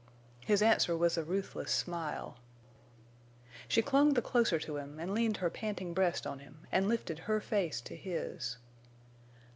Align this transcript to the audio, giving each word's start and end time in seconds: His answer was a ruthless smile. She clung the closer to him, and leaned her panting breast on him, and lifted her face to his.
His 0.43 0.63
answer 0.63 0.97
was 0.97 1.15
a 1.15 1.23
ruthless 1.23 1.71
smile. 1.71 2.37
She 3.67 3.83
clung 3.83 4.15
the 4.15 4.21
closer 4.23 4.57
to 4.57 4.77
him, 4.77 4.99
and 4.99 5.13
leaned 5.13 5.37
her 5.37 5.49
panting 5.51 5.93
breast 5.93 6.25
on 6.25 6.39
him, 6.39 6.65
and 6.71 6.87
lifted 6.89 7.19
her 7.19 7.39
face 7.39 7.79
to 7.81 7.95
his. 7.95 8.57